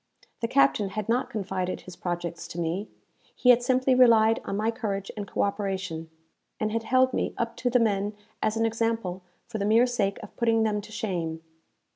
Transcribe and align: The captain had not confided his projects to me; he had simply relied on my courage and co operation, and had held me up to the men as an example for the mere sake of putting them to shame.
The 0.39 0.47
captain 0.47 0.89
had 0.89 1.07
not 1.07 1.29
confided 1.29 1.81
his 1.81 1.95
projects 1.95 2.47
to 2.47 2.59
me; 2.59 2.89
he 3.35 3.51
had 3.51 3.61
simply 3.61 3.93
relied 3.93 4.41
on 4.45 4.57
my 4.57 4.71
courage 4.71 5.11
and 5.15 5.27
co 5.27 5.43
operation, 5.43 6.09
and 6.59 6.71
had 6.71 6.81
held 6.81 7.13
me 7.13 7.35
up 7.37 7.55
to 7.57 7.69
the 7.69 7.77
men 7.77 8.15
as 8.41 8.57
an 8.57 8.65
example 8.65 9.21
for 9.45 9.59
the 9.59 9.63
mere 9.65 9.85
sake 9.85 10.17
of 10.23 10.35
putting 10.37 10.63
them 10.63 10.81
to 10.81 10.91
shame. 10.91 11.43